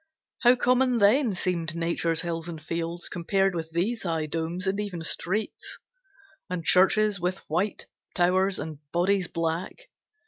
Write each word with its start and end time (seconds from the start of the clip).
How 0.39 0.55
common 0.55 0.97
then 0.97 1.33
seemed 1.35 1.75
Nature's 1.75 2.21
hills 2.21 2.49
and 2.49 2.59
fields 2.59 3.07
Compared 3.07 3.53
with 3.53 3.69
these 3.69 4.01
high 4.01 4.25
domes 4.25 4.65
and 4.65 4.79
even 4.79 5.03
streets, 5.03 5.77
And 6.49 6.65
churches 6.65 7.19
with 7.19 7.47
white 7.47 7.85
towers 8.15 8.57
and 8.57 8.79
bodies 8.91 9.27
black. 9.27 9.89